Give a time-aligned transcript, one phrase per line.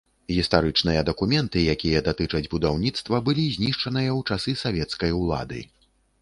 [0.35, 5.61] Гістарычныя дакументы, якія датычаць будаўніцтва, былі знішчаныя ў часы савецкай улады.